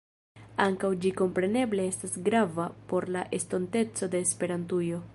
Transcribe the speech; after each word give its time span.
Ankaŭ 0.63 0.89
ĝi 1.03 1.11
kompreneble 1.19 1.85
estas 1.91 2.17
grava 2.29 2.67
por 2.93 3.09
la 3.17 3.27
estonteco 3.41 4.11
de 4.17 4.27
Esperantujo. 4.29 5.09